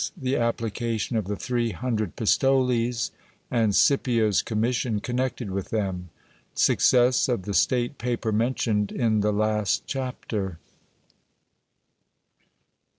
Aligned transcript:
—The 0.29 0.35
application 0.37 1.15
of 1.15 1.27
the 1.27 1.35
three 1.35 1.73
hundred 1.73 2.15
pistoles, 2.15 3.11
and 3.51 3.71
Scipids 3.71 4.43
commission 4.43 4.99
connected 4.99 5.51
with 5.51 5.69
them. 5.69 6.09
Success 6.55 7.27
of 7.29 7.43
the 7.43 7.53
state 7.53 7.99
paper 7.99 8.31
mentioned 8.31 8.91
in 8.91 9.19
the 9.19 9.31
last 9.31 9.83
chapter. 9.85 10.57